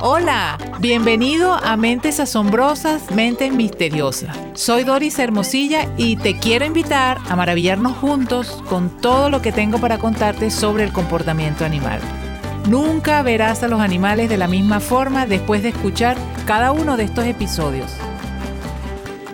Hola, 0.00 0.58
bienvenido 0.78 1.54
a 1.54 1.76
Mentes 1.76 2.20
Asombrosas, 2.20 3.10
Mentes 3.10 3.52
Misteriosas. 3.52 4.36
Soy 4.54 4.84
Doris 4.84 5.18
Hermosilla 5.18 5.92
y 5.96 6.14
te 6.14 6.38
quiero 6.38 6.64
invitar 6.64 7.18
a 7.28 7.34
maravillarnos 7.34 7.96
juntos 7.96 8.62
con 8.68 8.90
todo 9.00 9.28
lo 9.28 9.42
que 9.42 9.50
tengo 9.50 9.78
para 9.78 9.98
contarte 9.98 10.52
sobre 10.52 10.84
el 10.84 10.92
comportamiento 10.92 11.64
animal. 11.64 12.00
Nunca 12.68 13.22
verás 13.22 13.64
a 13.64 13.68
los 13.68 13.80
animales 13.80 14.28
de 14.28 14.36
la 14.36 14.46
misma 14.46 14.78
forma 14.78 15.26
después 15.26 15.64
de 15.64 15.70
escuchar 15.70 16.16
cada 16.46 16.70
uno 16.70 16.96
de 16.96 17.02
estos 17.02 17.24
episodios. 17.24 17.90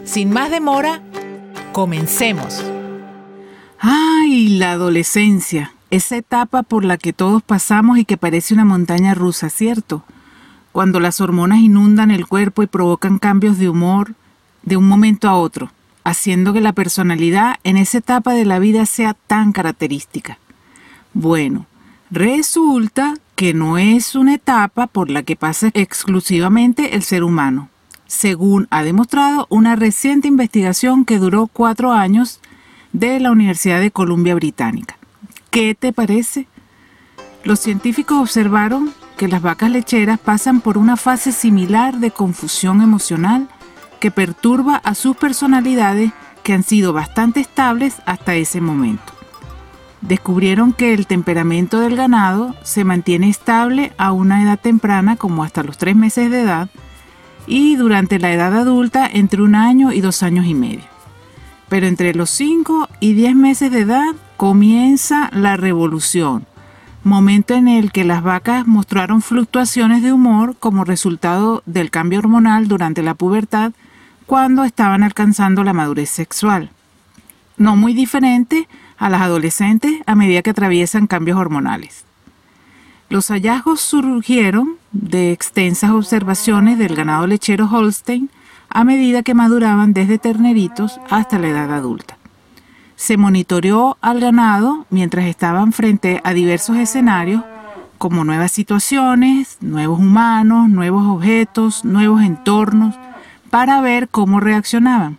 Sin 0.05 0.31
más 0.31 0.51
demora, 0.51 1.03
comencemos. 1.73 2.65
¡Ay, 3.81 4.57
la 4.57 4.73
adolescencia! 4.73 5.75
Esa 5.91 6.17
etapa 6.17 6.62
por 6.62 6.87
la 6.87 6.96
que 6.96 7.12
todos 7.12 7.43
pasamos 7.43 7.99
y 7.99 8.07
que 8.07 8.17
parece 8.17 8.55
una 8.55 8.65
montaña 8.65 9.12
rusa, 9.12 9.51
¿cierto? 9.51 10.05
Cuando 10.75 10.99
las 10.99 11.21
hormonas 11.21 11.61
inundan 11.61 12.11
el 12.11 12.27
cuerpo 12.27 12.64
y 12.64 12.67
provocan 12.67 13.21
cambios 13.21 13.59
de 13.59 13.69
humor 13.69 14.17
de 14.65 14.77
un 14.77 14.89
momento 14.89 15.29
a 15.29 15.37
otro, 15.37 15.71
haciendo 16.03 16.53
que 16.53 16.61
la 16.61 16.73
personalidad 16.73 17.61
en 17.63 17.77
esa 17.77 17.99
etapa 17.99 18.32
de 18.32 18.45
la 18.45 18.59
vida 18.59 18.85
sea 18.85 19.15
tan 19.29 19.53
característica. 19.53 20.37
Bueno, 21.13 21.67
resulta 22.11 23.15
que 23.37 23.55
no 23.55 23.79
es 23.79 24.17
una 24.17 24.35
etapa 24.35 24.89
por 24.89 25.11
la 25.11 25.23
que 25.23 25.37
pasa 25.37 25.71
exclusivamente 25.75 26.96
el 26.96 27.04
ser 27.04 27.23
humano, 27.23 27.68
según 28.09 28.67
ha 28.71 28.82
demostrado 28.82 29.46
una 29.51 29.77
reciente 29.77 30.27
investigación 30.27 31.04
que 31.04 31.21
duró 31.21 31.46
cuatro 31.46 31.93
años 31.93 32.41
de 32.93 33.20
la 33.20 33.31
Universidad 33.31 33.79
de 33.79 33.93
Columbia 33.93 34.34
Británica. 34.34 34.98
¿Qué 35.51 35.77
te 35.77 35.93
parece? 35.93 36.48
Los 37.45 37.61
científicos 37.61 38.20
observaron 38.20 38.93
que 39.17 39.28
las 39.28 39.42
vacas 39.42 39.70
lecheras 39.70 40.19
pasan 40.19 40.61
por 40.61 40.78
una 40.78 40.97
fase 40.97 41.33
similar 41.33 41.98
de 41.98 42.11
confusión 42.11 42.83
emocional 42.83 43.48
que 44.01 44.11
perturba 44.11 44.77
a 44.77 44.95
sus 44.95 45.17
personalidades 45.17 46.12
que 46.43 46.53
han 46.53 46.62
sido 46.62 46.93
bastante 46.93 47.41
estables 47.41 48.03
hasta 48.07 48.35
ese 48.35 48.61
momento. 48.61 49.12
Descubrieron 50.03 50.75
que 50.75 50.92
el 50.92 51.07
temperamento 51.07 51.81
del 51.81 51.97
ganado 51.97 52.55
se 52.62 52.85
mantiene 52.85 53.31
estable 53.31 53.92
a 53.97 54.12
una 54.12 54.42
edad 54.42 54.61
temprana 54.61 55.17
como 55.17 55.42
hasta 55.42 55.62
los 55.62 55.79
tres 55.79 55.97
meses 55.97 56.31
de 56.31 56.42
edad 56.42 56.69
y 57.47 57.77
durante 57.77 58.19
la 58.19 58.33
edad 58.33 58.55
adulta 58.55 59.09
entre 59.11 59.42
un 59.42 59.55
año 59.55 59.92
y 59.92 60.01
dos 60.01 60.23
años 60.23 60.47
y 60.47 60.55
medio. 60.55 60.85
Pero 61.69 61.87
entre 61.87 62.15
los 62.15 62.31
5 62.31 62.89
y 63.01 63.15
10 63.15 63.35
meses 63.35 63.73
de 63.73 63.81
edad 63.81 64.15
comienza 64.37 65.31
la 65.33 65.57
revolución, 65.57 66.47
momento 67.05 67.55
en 67.55 67.69
el 67.69 67.93
que 67.93 68.03
las 68.05 68.23
vacas 68.23 68.67
mostraron 68.67 69.23
fluctuaciones 69.23 70.03
de 70.03 70.13
humor 70.13 70.57
como 70.59 70.85
resultado 70.85 71.63
del 71.67 71.91
cambio 71.91 72.19
hormonal 72.19 72.67
durante 72.67 73.03
la 73.03 73.15
pubertad 73.15 73.73
cuando 74.27 74.65
estaban 74.65 75.03
alcanzando 75.03 75.65
la 75.65 75.75
madurez 75.75 76.09
sexual. 76.09 76.71
No 77.59 77.77
muy 77.77 77.93
diferente 77.93 78.69
a 78.97 79.11
las 79.11 79.21
adolescentes 79.21 80.01
a 80.07 80.15
medida 80.15 80.43
que 80.43 80.51
atraviesan 80.51 81.07
cambios 81.07 81.39
hormonales. 81.39 82.05
Los 83.11 83.29
hallazgos 83.29 83.81
surgieron 83.81 84.77
de 84.93 85.31
extensas 85.33 85.91
observaciones 85.91 86.79
del 86.79 86.97
ganado 86.97 87.27
lechero 87.27 87.69
Holstein 87.71 88.31
a 88.71 88.83
medida 88.83 89.23
que 89.23 89.35
maduraban 89.35 89.93
desde 89.93 90.19
terneritos 90.19 91.01
hasta 91.11 91.39
la 91.39 91.49
edad 91.49 91.73
adulta 91.73 92.14
se 92.97 93.17
monitoreó 93.17 93.97
al 94.00 94.20
ganado 94.20 94.87
mientras 94.91 95.27
estaban 95.27 95.73
frente 95.73 96.20
a 96.25 96.33
diversos 96.33 96.77
escenarios 96.77 97.42
como 97.98 98.25
nuevas 98.25 98.53
situaciones, 98.53 99.56
nuevos 99.61 99.98
humanos, 99.98 100.69
nuevos 100.69 101.06
objetos, 101.06 101.84
nuevos 101.84 102.23
entornos, 102.23 102.95
para 103.51 103.81
ver 103.81 104.09
cómo 104.09 104.41
reaccionaban. 104.41 105.19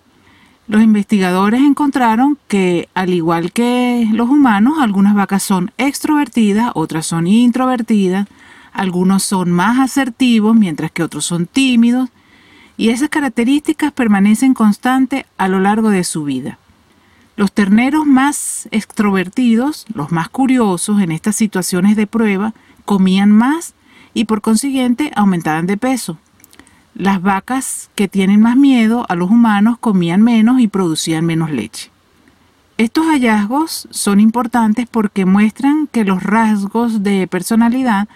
Los 0.68 0.82
investigadores 0.82 1.62
encontraron 1.62 2.38
que, 2.48 2.90
al 2.94 3.12
igual 3.12 3.52
que 3.52 4.08
los 4.12 4.30
humanos, 4.30 4.80
algunas 4.80 5.14
vacas 5.14 5.44
son 5.44 5.72
extrovertidas, 5.78 6.72
otras 6.74 7.06
son 7.06 7.28
introvertidas, 7.28 8.28
algunos 8.74 9.24
son 9.24 9.52
más 9.52 9.80
asertivos, 9.80 10.56
mientras 10.56 10.92
que 10.92 11.04
otros 11.04 11.26
son 11.26 11.46
tímidos, 11.46 12.10
y 12.78 12.90
esas 12.90 13.10
características 13.10 13.94
permanecen 13.94 14.54
constantes 14.54 15.26
a 15.38 15.48
lo 15.48 15.60
largo 15.60 15.90
de 15.90 16.04
su 16.04 16.24
vida. 16.24 16.58
Los 17.36 17.52
terneros 17.52 18.06
más 18.06 18.70
extrovertidos, 18.72 19.86
los 19.94 20.12
más 20.12 20.30
curiosos 20.30 21.02
en 21.02 21.12
estas 21.12 21.36
situaciones 21.36 21.98
de 21.98 22.08
prueba, 22.08 22.54
comían 22.86 23.32
más 23.32 23.74
y 24.14 24.26
por 24.26 24.42
consiguiente 24.42 25.12
aumentaban 25.16 25.68
de 25.68 25.76
peso. 25.76 26.18
Las 26.94 27.22
vacas 27.22 27.90
que 27.96 28.08
tienen 28.08 28.40
más 28.40 28.56
miedo 28.56 29.06
a 29.10 29.16
los 29.16 29.30
humanos 29.30 29.78
comían 29.78 30.22
menos 30.22 30.62
y 30.62 30.70
producían 30.70 31.26
menos 31.26 31.52
leche. 31.52 31.92
Estos 32.78 33.06
hallazgos 33.08 33.90
son 33.92 34.22
importantes 34.22 34.88
porque 34.90 35.26
muestran 35.26 35.88
que 35.88 36.06
los 36.06 36.24
rasgos 36.24 37.04
de 37.04 37.28
personalidad 37.28 38.08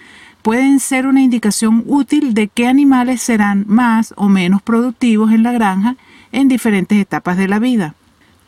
pueden 0.42 0.80
ser 0.80 1.08
una 1.08 1.22
indicación 1.22 1.84
útil 1.88 2.34
de 2.34 2.48
qué 2.48 2.68
animales 2.68 3.22
serán 3.22 3.66
más 3.68 4.14
o 4.16 4.30
menos 4.30 4.62
productivos 4.62 5.32
en 5.34 5.44
la 5.44 5.52
granja 5.52 5.98
en 6.32 6.48
diferentes 6.48 6.98
etapas 6.98 7.36
de 7.36 7.50
la 7.50 7.60
vida. 7.60 7.96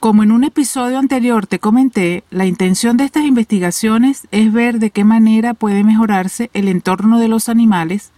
Como 0.01 0.23
en 0.23 0.31
un 0.31 0.43
episodio 0.43 0.97
anterior 0.97 1.45
te 1.45 1.59
comenté, 1.59 2.23
la 2.31 2.47
intención 2.47 2.97
de 2.97 3.03
estas 3.03 3.23
investigaciones 3.23 4.27
es 4.31 4.51
ver 4.51 4.79
de 4.79 4.89
qué 4.89 5.03
manera 5.03 5.53
puede 5.53 5.83
mejorarse 5.83 6.49
el 6.55 6.69
entorno 6.69 7.19
de 7.19 7.27
los 7.27 7.49
animales, 7.49 8.09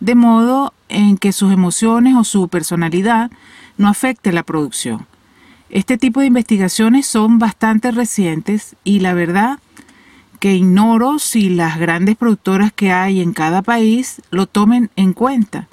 de 0.00 0.14
modo 0.14 0.72
en 0.88 1.18
que 1.18 1.32
sus 1.32 1.52
emociones 1.52 2.16
o 2.16 2.24
su 2.24 2.48
personalidad 2.48 3.30
no 3.76 3.88
afecte 3.88 4.32
la 4.32 4.42
producción. 4.42 5.04
Este 5.68 5.98
tipo 5.98 6.20
de 6.20 6.28
investigaciones 6.28 7.06
son 7.06 7.38
bastante 7.38 7.90
recientes 7.90 8.74
y 8.82 9.00
la 9.00 9.12
verdad 9.12 9.58
que 10.40 10.54
ignoro 10.54 11.18
si 11.18 11.50
las 11.50 11.78
grandes 11.78 12.16
productoras 12.16 12.72
que 12.72 12.90
hay 12.90 13.20
en 13.20 13.34
cada 13.34 13.60
país 13.60 14.22
lo 14.30 14.46
tomen 14.46 14.88
en 14.96 15.12
cuenta. 15.12 15.68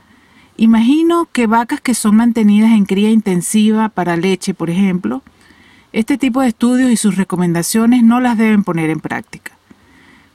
Imagino 0.58 1.30
que 1.32 1.48
vacas 1.48 1.80
que 1.80 1.94
son 1.94 2.18
mantenidas 2.18 2.72
en 2.72 2.84
cría 2.84 3.10
intensiva 3.10 3.88
para 3.88 4.18
leche, 4.18 4.54
por 4.54 4.70
ejemplo, 4.70 5.24
este 5.96 6.18
tipo 6.18 6.42
de 6.42 6.50
estudios 6.50 6.92
y 6.92 6.98
sus 6.98 7.16
recomendaciones 7.16 8.04
no 8.04 8.20
las 8.20 8.38
deben 8.38 8.66
poner 8.66 8.90
en 8.90 9.00
práctica, 9.00 9.54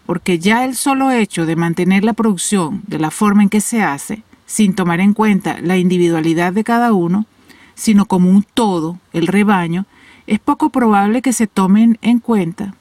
porque 0.06 0.38
ya 0.38 0.64
el 0.64 0.74
solo 0.74 1.10
hecho 1.10 1.44
de 1.44 1.54
mantener 1.54 2.02
la 2.02 2.14
producción 2.14 2.80
de 2.86 2.98
la 2.98 3.10
forma 3.10 3.42
en 3.42 3.50
que 3.50 3.60
se 3.60 3.82
hace, 3.82 4.22
sin 4.46 4.74
tomar 4.74 5.00
en 5.00 5.12
cuenta 5.12 5.58
la 5.60 5.76
individualidad 5.76 6.54
de 6.54 6.64
cada 6.64 6.94
uno, 6.94 7.26
sino 7.74 8.06
como 8.06 8.30
un 8.30 8.42
todo, 8.42 8.98
el 9.12 9.26
rebaño, 9.26 9.84
es 10.26 10.38
poco 10.38 10.70
probable 10.70 11.20
que 11.20 11.34
se 11.34 11.46
tomen 11.46 11.98
en 12.00 12.20
cuenta. 12.20 12.74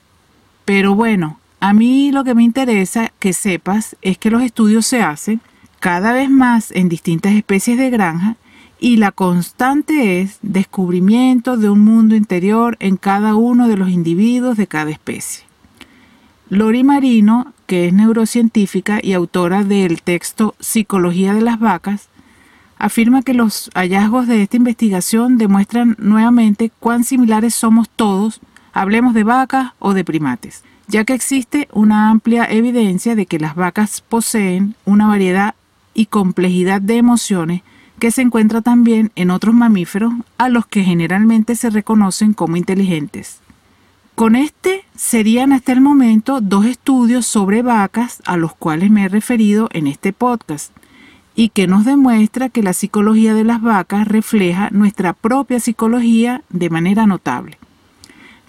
Pero 0.63 0.95
bueno, 0.95 1.37
a 1.59 1.73
mí 1.73 2.13
lo 2.13 2.23
que 2.23 2.33
me 2.33 2.43
interesa 2.43 3.11
que 3.19 3.33
sepas 3.33 3.97
es 4.01 4.17
que 4.17 4.31
los 4.31 4.41
estudios 4.41 4.87
se 4.87 5.01
hacen 5.01 5.41
cada 5.81 6.13
vez 6.13 6.29
más 6.29 6.71
en 6.71 6.87
distintas 6.87 7.33
especies 7.33 7.77
de 7.77 7.89
granja 7.89 8.37
y 8.79 8.97
la 8.97 9.11
constante 9.11 10.21
es 10.21 10.39
descubrimiento 10.41 11.57
de 11.57 11.69
un 11.69 11.81
mundo 11.81 12.15
interior 12.15 12.77
en 12.79 12.97
cada 12.97 13.35
uno 13.35 13.67
de 13.67 13.77
los 13.77 13.89
individuos 13.89 14.57
de 14.57 14.67
cada 14.67 14.91
especie. 14.91 15.45
Lori 16.49 16.83
Marino, 16.83 17.53
que 17.67 17.87
es 17.87 17.93
neurocientífica 17.93 18.99
y 19.03 19.13
autora 19.13 19.63
del 19.63 20.01
texto 20.01 20.55
Psicología 20.59 21.33
de 21.33 21.41
las 21.41 21.59
vacas, 21.59 22.07
afirma 22.77 23.21
que 23.21 23.33
los 23.33 23.69
hallazgos 23.75 24.27
de 24.27 24.41
esta 24.41 24.57
investigación 24.57 25.37
demuestran 25.37 25.95
nuevamente 25.99 26.71
cuán 26.79 27.03
similares 27.03 27.53
somos 27.53 27.89
todos, 27.89 28.39
hablemos 28.71 29.13
de 29.13 29.25
vacas 29.25 29.73
o 29.79 29.93
de 29.93 30.05
primates, 30.05 30.63
ya 30.87 31.03
que 31.03 31.13
existe 31.13 31.67
una 31.73 32.09
amplia 32.09 32.45
evidencia 32.45 33.15
de 33.15 33.25
que 33.25 33.39
las 33.39 33.55
vacas 33.55 34.01
poseen 34.01 34.75
una 34.85 35.07
variedad 35.07 35.53
y 35.93 36.05
complejidad 36.05 36.81
de 36.81 36.95
emociones 36.95 37.61
que 37.99 38.11
se 38.11 38.21
encuentra 38.21 38.61
también 38.61 39.11
en 39.15 39.29
otros 39.29 39.53
mamíferos 39.53 40.13
a 40.37 40.49
los 40.49 40.65
que 40.65 40.83
generalmente 40.83 41.55
se 41.55 41.69
reconocen 41.69 42.33
como 42.33 42.57
inteligentes. 42.57 43.39
Con 44.15 44.35
este 44.35 44.83
serían 44.95 45.53
hasta 45.53 45.71
el 45.71 45.81
momento 45.81 46.41
dos 46.41 46.65
estudios 46.65 47.25
sobre 47.25 47.61
vacas 47.61 48.21
a 48.25 48.35
los 48.35 48.53
cuales 48.53 48.91
me 48.91 49.05
he 49.05 49.09
referido 49.09 49.69
en 49.71 49.87
este 49.87 50.11
podcast 50.11 50.75
y 51.35 51.49
que 51.49 51.67
nos 51.67 51.85
demuestra 51.85 52.49
que 52.49 52.63
la 52.63 52.73
psicología 52.73 53.33
de 53.33 53.45
las 53.45 53.61
vacas 53.61 54.07
refleja 54.07 54.69
nuestra 54.71 55.13
propia 55.13 55.61
psicología 55.61 56.43
de 56.49 56.69
manera 56.69 57.05
notable. 57.05 57.57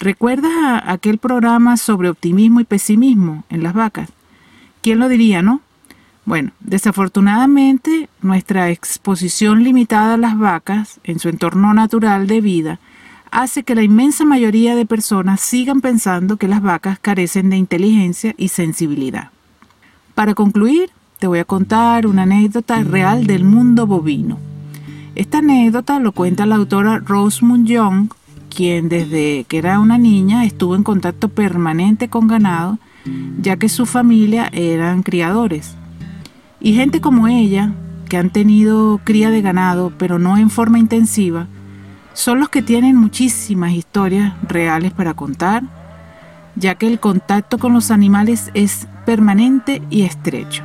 ¿Recuerdas 0.00 0.50
aquel 0.86 1.18
programa 1.18 1.76
sobre 1.76 2.08
optimismo 2.08 2.58
y 2.60 2.64
pesimismo 2.64 3.44
en 3.48 3.62
las 3.62 3.74
vacas? 3.74 4.08
¿Quién 4.82 4.98
lo 4.98 5.08
diría, 5.08 5.42
no? 5.42 5.60
Bueno, 6.24 6.52
desafortunadamente 6.60 8.08
nuestra 8.20 8.70
exposición 8.70 9.64
limitada 9.64 10.14
a 10.14 10.18
las 10.18 10.38
vacas 10.38 11.00
en 11.04 11.18
su 11.18 11.28
entorno 11.28 11.74
natural 11.74 12.26
de 12.26 12.40
vida 12.40 12.78
hace 13.30 13.62
que 13.62 13.74
la 13.74 13.82
inmensa 13.82 14.24
mayoría 14.24 14.74
de 14.74 14.86
personas 14.86 15.40
sigan 15.40 15.80
pensando 15.80 16.36
que 16.36 16.48
las 16.48 16.62
vacas 16.62 16.98
carecen 16.98 17.50
de 17.50 17.56
inteligencia 17.56 18.34
y 18.36 18.48
sensibilidad. 18.48 19.30
Para 20.14 20.34
concluir, 20.34 20.90
te 21.18 21.26
voy 21.26 21.38
a 21.38 21.44
contar 21.44 22.06
una 22.06 22.22
anécdota 22.22 22.82
real 22.82 23.26
del 23.26 23.44
mundo 23.44 23.86
bovino. 23.86 24.38
Esta 25.14 25.38
anécdota 25.38 26.00
lo 26.00 26.12
cuenta 26.12 26.46
la 26.46 26.56
autora 26.56 26.98
Rosemund 26.98 27.66
Young, 27.66 28.08
quien 28.48 28.88
desde 28.88 29.44
que 29.44 29.58
era 29.58 29.78
una 29.78 29.98
niña 29.98 30.44
estuvo 30.44 30.74
en 30.74 30.82
contacto 30.82 31.28
permanente 31.28 32.08
con 32.08 32.26
ganado, 32.26 32.78
ya 33.40 33.56
que 33.56 33.68
su 33.68 33.86
familia 33.86 34.48
eran 34.52 35.02
criadores. 35.02 35.76
Y 36.60 36.74
gente 36.74 37.00
como 37.00 37.26
ella, 37.26 37.72
que 38.08 38.16
han 38.16 38.30
tenido 38.30 39.00
cría 39.04 39.30
de 39.30 39.40
ganado, 39.40 39.92
pero 39.98 40.18
no 40.18 40.36
en 40.36 40.50
forma 40.50 40.78
intensiva, 40.78 41.46
son 42.12 42.40
los 42.40 42.48
que 42.48 42.60
tienen 42.60 42.96
muchísimas 42.96 43.72
historias 43.72 44.34
reales 44.42 44.92
para 44.92 45.14
contar, 45.14 45.62
ya 46.56 46.74
que 46.74 46.86
el 46.86 47.00
contacto 47.00 47.58
con 47.58 47.72
los 47.72 47.90
animales 47.90 48.50
es 48.52 48.86
permanente 49.06 49.80
y 49.90 50.02
estrecho. 50.02 50.64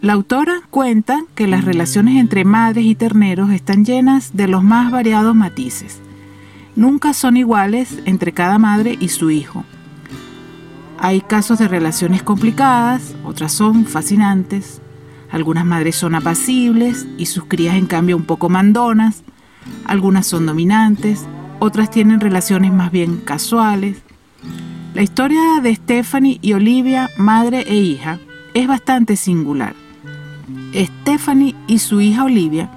La 0.00 0.14
autora 0.14 0.62
cuenta 0.70 1.22
que 1.36 1.46
las 1.46 1.64
relaciones 1.64 2.16
entre 2.16 2.44
madres 2.44 2.84
y 2.86 2.96
terneros 2.96 3.50
están 3.50 3.84
llenas 3.84 4.36
de 4.36 4.48
los 4.48 4.64
más 4.64 4.90
variados 4.90 5.36
matices. 5.36 6.00
Nunca 6.74 7.12
son 7.12 7.36
iguales 7.36 8.00
entre 8.04 8.32
cada 8.32 8.58
madre 8.58 8.96
y 8.98 9.10
su 9.10 9.30
hijo. 9.30 9.64
Hay 11.04 11.20
casos 11.20 11.58
de 11.58 11.66
relaciones 11.66 12.22
complicadas, 12.22 13.16
otras 13.24 13.50
son 13.50 13.86
fascinantes. 13.86 14.80
Algunas 15.32 15.64
madres 15.64 15.96
son 15.96 16.14
apacibles 16.14 17.08
y 17.18 17.26
sus 17.26 17.46
crías 17.46 17.74
en 17.74 17.86
cambio 17.86 18.16
un 18.16 18.22
poco 18.22 18.48
mandonas. 18.48 19.24
Algunas 19.84 20.28
son 20.28 20.46
dominantes, 20.46 21.26
otras 21.58 21.90
tienen 21.90 22.20
relaciones 22.20 22.72
más 22.72 22.92
bien 22.92 23.16
casuales. 23.16 24.00
La 24.94 25.02
historia 25.02 25.40
de 25.60 25.74
Stephanie 25.74 26.38
y 26.40 26.52
Olivia, 26.52 27.10
madre 27.18 27.64
e 27.66 27.74
hija, 27.74 28.20
es 28.54 28.68
bastante 28.68 29.16
singular. 29.16 29.74
Stephanie 30.72 31.56
y 31.66 31.80
su 31.80 32.00
hija 32.00 32.22
Olivia 32.22 32.70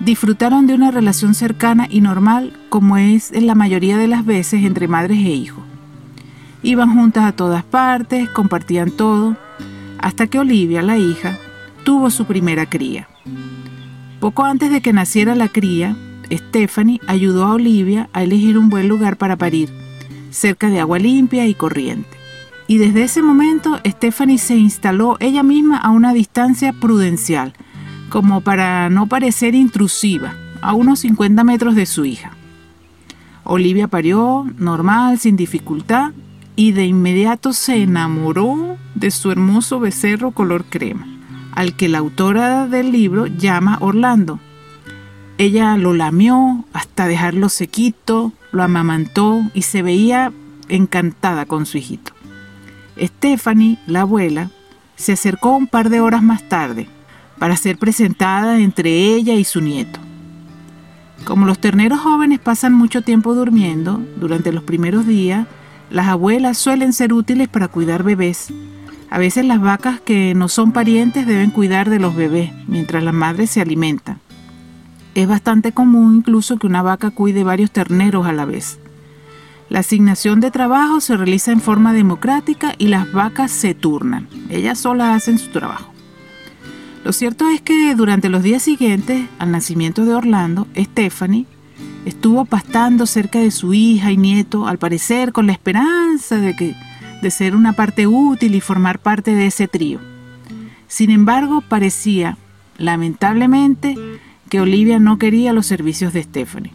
disfrutaron 0.00 0.66
de 0.66 0.72
una 0.72 0.92
relación 0.92 1.34
cercana 1.34 1.86
y 1.90 2.00
normal 2.00 2.58
como 2.70 2.96
es 2.96 3.32
en 3.32 3.46
la 3.46 3.54
mayoría 3.54 3.98
de 3.98 4.08
las 4.08 4.24
veces 4.24 4.64
entre 4.64 4.88
madres 4.88 5.18
e 5.18 5.28
hijos. 5.28 5.62
Iban 6.66 6.94
juntas 6.94 7.22
a 7.22 7.30
todas 7.30 7.62
partes, 7.62 8.28
compartían 8.30 8.90
todo, 8.90 9.36
hasta 10.00 10.26
que 10.26 10.40
Olivia, 10.40 10.82
la 10.82 10.98
hija, 10.98 11.38
tuvo 11.84 12.10
su 12.10 12.24
primera 12.24 12.66
cría. 12.66 13.06
Poco 14.18 14.44
antes 14.44 14.72
de 14.72 14.80
que 14.80 14.92
naciera 14.92 15.36
la 15.36 15.46
cría, 15.46 15.96
Stephanie 16.28 17.00
ayudó 17.06 17.44
a 17.44 17.52
Olivia 17.52 18.08
a 18.12 18.24
elegir 18.24 18.58
un 18.58 18.68
buen 18.68 18.88
lugar 18.88 19.16
para 19.16 19.36
parir, 19.36 19.70
cerca 20.30 20.68
de 20.68 20.80
agua 20.80 20.98
limpia 20.98 21.46
y 21.46 21.54
corriente. 21.54 22.10
Y 22.66 22.78
desde 22.78 23.04
ese 23.04 23.22
momento 23.22 23.78
Stephanie 23.86 24.38
se 24.38 24.56
instaló 24.56 25.18
ella 25.20 25.44
misma 25.44 25.76
a 25.76 25.90
una 25.90 26.12
distancia 26.12 26.72
prudencial, 26.72 27.52
como 28.08 28.40
para 28.40 28.90
no 28.90 29.06
parecer 29.06 29.54
intrusiva, 29.54 30.34
a 30.62 30.74
unos 30.74 30.98
50 30.98 31.44
metros 31.44 31.76
de 31.76 31.86
su 31.86 32.04
hija. 32.04 32.32
Olivia 33.44 33.86
parió 33.86 34.50
normal, 34.58 35.20
sin 35.20 35.36
dificultad, 35.36 36.10
y 36.56 36.72
de 36.72 36.86
inmediato 36.86 37.52
se 37.52 37.82
enamoró 37.82 38.76
de 38.94 39.10
su 39.10 39.30
hermoso 39.30 39.78
becerro 39.78 40.32
color 40.32 40.64
crema, 40.64 41.06
al 41.52 41.76
que 41.76 41.88
la 41.88 41.98
autora 41.98 42.66
del 42.66 42.90
libro 42.90 43.26
llama 43.26 43.78
Orlando, 43.80 44.40
ella 45.38 45.76
lo 45.76 45.92
lamió 45.92 46.64
hasta 46.72 47.06
dejarlo 47.06 47.50
sequito, 47.50 48.32
lo 48.52 48.62
amamantó 48.62 49.42
y 49.52 49.62
se 49.62 49.82
veía 49.82 50.32
encantada 50.68 51.44
con 51.44 51.66
su 51.66 51.76
hijito. 51.76 52.12
Stephanie, 52.98 53.78
la 53.86 54.02
abuela, 54.02 54.50
se 54.96 55.12
acercó 55.12 55.54
un 55.54 55.66
par 55.66 55.90
de 55.90 56.00
horas 56.00 56.22
más 56.22 56.48
tarde 56.48 56.88
para 57.38 57.56
ser 57.56 57.76
presentada 57.76 58.58
entre 58.60 59.14
ella 59.14 59.34
y 59.34 59.44
su 59.44 59.60
nieto. 59.60 60.00
Como 61.26 61.44
los 61.44 61.58
terneros 61.58 62.00
jóvenes 62.00 62.38
pasan 62.38 62.72
mucho 62.72 63.02
tiempo 63.02 63.34
durmiendo, 63.34 64.02
durante 64.18 64.52
los 64.52 64.62
primeros 64.62 65.06
días, 65.06 65.46
las 65.90 66.08
abuelas 66.08 66.58
suelen 66.58 66.92
ser 66.92 67.12
útiles 67.12 67.48
para 67.48 67.68
cuidar 67.68 68.02
bebés. 68.02 68.48
A 69.08 69.18
veces 69.18 69.44
las 69.44 69.60
vacas 69.60 70.00
que 70.00 70.34
no 70.34 70.48
son 70.48 70.72
parientes 70.72 71.26
deben 71.26 71.50
cuidar 71.50 71.90
de 71.90 72.00
los 72.00 72.16
bebés 72.16 72.50
mientras 72.66 73.02
las 73.02 73.14
madres 73.14 73.50
se 73.50 73.60
alimentan. 73.60 74.20
Es 75.14 75.28
bastante 75.28 75.72
común 75.72 76.16
incluso 76.16 76.58
que 76.58 76.66
una 76.66 76.82
vaca 76.82 77.10
cuide 77.10 77.44
varios 77.44 77.70
terneros 77.70 78.26
a 78.26 78.32
la 78.32 78.44
vez. 78.44 78.78
La 79.68 79.80
asignación 79.80 80.40
de 80.40 80.50
trabajo 80.50 81.00
se 81.00 81.16
realiza 81.16 81.52
en 81.52 81.60
forma 81.60 81.92
democrática 81.92 82.74
y 82.78 82.88
las 82.88 83.10
vacas 83.12 83.50
se 83.50 83.74
turnan. 83.74 84.28
Ellas 84.50 84.78
solas 84.78 85.16
hacen 85.16 85.38
su 85.38 85.50
trabajo. 85.50 85.92
Lo 87.04 87.12
cierto 87.12 87.48
es 87.48 87.60
que 87.60 87.94
durante 87.94 88.28
los 88.28 88.42
días 88.42 88.62
siguientes 88.62 89.26
al 89.38 89.52
nacimiento 89.52 90.04
de 90.04 90.14
Orlando, 90.14 90.66
Stephanie 90.76 91.46
estuvo 92.06 92.44
pastando 92.44 93.04
cerca 93.04 93.40
de 93.40 93.50
su 93.50 93.74
hija 93.74 94.12
y 94.12 94.16
nieto, 94.16 94.66
al 94.66 94.78
parecer 94.78 95.32
con 95.32 95.46
la 95.46 95.52
esperanza 95.52 96.36
de, 96.36 96.56
que, 96.56 96.74
de 97.20 97.30
ser 97.30 97.54
una 97.54 97.74
parte 97.74 98.06
útil 98.06 98.54
y 98.54 98.60
formar 98.60 99.00
parte 99.00 99.34
de 99.34 99.46
ese 99.46 99.68
trío. 99.68 100.00
Sin 100.86 101.10
embargo, 101.10 101.60
parecía, 101.60 102.38
lamentablemente, 102.78 103.96
que 104.48 104.60
Olivia 104.60 105.00
no 105.00 105.18
quería 105.18 105.52
los 105.52 105.66
servicios 105.66 106.12
de 106.12 106.22
Stephanie, 106.22 106.72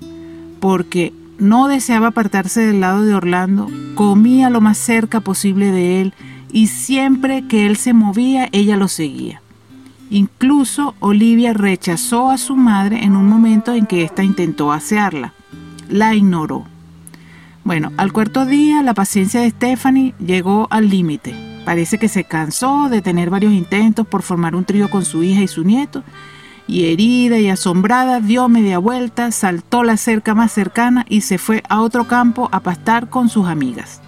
porque 0.60 1.14
no 1.40 1.70
deseaba 1.70 2.08
apartarse 2.08 2.62
del 2.62 2.82
lado 2.82 3.04
de 3.04 3.16
Orlando, 3.16 3.70
comía 3.96 4.50
lo 4.50 4.60
más 4.60 4.78
cerca 4.78 5.22
posible 5.22 5.72
de 5.72 6.02
él 6.02 6.14
y 6.52 6.68
siempre 6.68 7.48
que 7.48 7.66
él 7.66 7.78
se 7.78 7.94
movía 7.94 8.50
ella 8.52 8.76
lo 8.76 8.90
seguía. 8.90 9.42
Incluso 10.12 10.94
Olivia 11.00 11.54
rechazó 11.54 12.30
a 12.30 12.38
su 12.38 12.56
madre 12.56 13.04
en 13.04 13.16
un 13.16 13.28
momento 13.28 13.74
en 13.74 13.88
que 13.88 14.04
ésta 14.04 14.24
intentó 14.24 14.72
asearla. 14.72 15.34
La 15.90 16.14
ignoró. 16.14 16.66
Bueno, 17.64 17.92
al 17.98 18.12
cuarto 18.12 18.46
día 18.46 18.84
la 18.84 18.94
paciencia 18.94 19.42
de 19.42 19.50
Stephanie 19.50 20.14
llegó 20.20 20.68
al 20.70 20.90
límite. 20.90 21.34
Parece 21.66 21.98
que 21.98 22.10
se 22.10 22.26
cansó 22.26 22.90
de 22.90 23.02
tener 23.02 23.30
varios 23.30 23.54
intentos 23.54 24.06
por 24.06 24.22
formar 24.22 24.54
un 24.54 24.66
trío 24.66 24.90
con 24.90 25.06
su 25.06 25.24
hija 25.24 25.42
y 25.42 25.48
su 25.48 25.64
nieto 25.64 26.04
y 26.68 26.92
herida 26.92 27.38
y 27.40 27.50
asombrada 27.50 28.20
dio 28.20 28.48
media 28.48 28.80
vuelta, 28.80 29.32
saltó 29.32 29.84
la 29.84 29.98
cerca 29.98 30.36
más 30.36 30.52
cercana 30.52 31.06
y 31.10 31.22
se 31.22 31.38
fue 31.38 31.64
a 31.70 31.82
otro 31.82 32.08
campo 32.08 32.50
a 32.52 32.62
pastar 32.62 33.10
con 33.10 33.30
sus 33.30 33.48
amigas. 33.48 34.02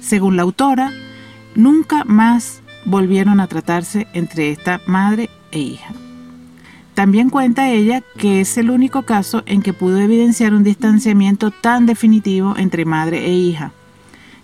Según 0.00 0.36
la 0.36 0.42
autora, 0.42 0.92
nunca 1.54 2.04
más 2.04 2.62
volvieron 2.86 3.40
a 3.40 3.48
tratarse 3.48 4.06
entre 4.14 4.50
esta 4.50 4.80
madre 4.86 5.28
e 5.50 5.58
hija. 5.58 5.92
También 6.94 7.28
cuenta 7.28 7.68
ella 7.68 8.02
que 8.16 8.40
es 8.40 8.56
el 8.56 8.70
único 8.70 9.02
caso 9.02 9.42
en 9.44 9.60
que 9.60 9.74
pudo 9.74 9.98
evidenciar 9.98 10.54
un 10.54 10.64
distanciamiento 10.64 11.50
tan 11.50 11.84
definitivo 11.84 12.54
entre 12.56 12.86
madre 12.86 13.26
e 13.26 13.34
hija, 13.34 13.72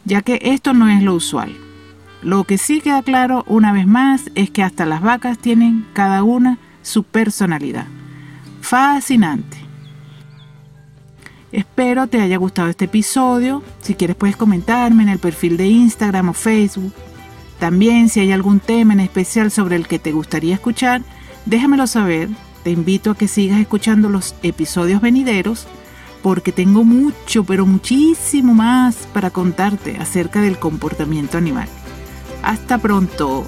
ya 0.04 0.20
que 0.20 0.38
esto 0.42 0.74
no 0.74 0.90
es 0.90 1.02
lo 1.02 1.14
usual. 1.14 1.56
Lo 2.20 2.44
que 2.44 2.58
sí 2.58 2.82
queda 2.82 3.02
claro 3.02 3.44
una 3.46 3.72
vez 3.72 3.86
más 3.86 4.30
es 4.34 4.50
que 4.50 4.62
hasta 4.62 4.84
las 4.84 5.00
vacas 5.00 5.38
tienen 5.38 5.86
cada 5.94 6.22
una 6.22 6.58
su 6.82 7.04
personalidad. 7.04 7.86
Fascinante. 8.60 9.56
Espero 11.52 12.06
te 12.06 12.20
haya 12.20 12.36
gustado 12.36 12.68
este 12.68 12.84
episodio. 12.84 13.62
Si 13.80 13.94
quieres 13.94 14.16
puedes 14.16 14.36
comentarme 14.36 15.02
en 15.02 15.08
el 15.08 15.18
perfil 15.18 15.56
de 15.56 15.68
Instagram 15.68 16.28
o 16.28 16.32
Facebook. 16.32 16.92
También 17.62 18.08
si 18.08 18.18
hay 18.18 18.32
algún 18.32 18.58
tema 18.58 18.92
en 18.92 18.98
especial 18.98 19.52
sobre 19.52 19.76
el 19.76 19.86
que 19.86 20.00
te 20.00 20.10
gustaría 20.10 20.52
escuchar, 20.52 21.00
déjamelo 21.46 21.86
saber. 21.86 22.28
Te 22.64 22.72
invito 22.72 23.12
a 23.12 23.16
que 23.16 23.28
sigas 23.28 23.60
escuchando 23.60 24.08
los 24.08 24.34
episodios 24.42 25.00
venideros 25.00 25.68
porque 26.24 26.50
tengo 26.50 26.82
mucho, 26.82 27.44
pero 27.44 27.64
muchísimo 27.64 28.52
más 28.52 29.06
para 29.12 29.30
contarte 29.30 29.96
acerca 29.98 30.40
del 30.40 30.58
comportamiento 30.58 31.38
animal. 31.38 31.68
Hasta 32.42 32.78
pronto. 32.78 33.44